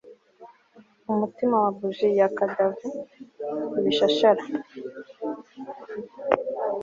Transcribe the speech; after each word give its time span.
umutima 1.11 1.55
wa 1.63 1.71
buji 1.77 2.09
ya 2.19 2.27
cadaver 2.37 2.97
ibishashara 3.79 4.41